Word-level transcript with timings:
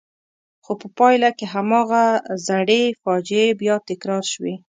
خو 0.63 0.71
په 0.81 0.87
پایله 0.97 1.29
کې 1.37 1.45
هماغه 1.53 2.03
زړې 2.47 2.83
فاجعې 3.03 3.47
بیا 3.61 3.75
تکرار 3.89 4.23
شوې. 4.31 4.53